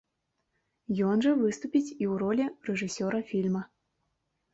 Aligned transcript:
Ён 1.09 1.17
жа 1.25 1.33
выступіць 1.41 1.85
і 1.87 1.87
ў 1.87 2.13
ролі 2.23 2.45
рэжысёра 2.71 3.19
фільма. 3.29 3.63